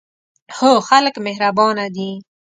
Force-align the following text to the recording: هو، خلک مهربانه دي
هو، 0.57 0.71
خلک 0.89 1.15
مهربانه 1.25 1.85
دي 1.95 2.11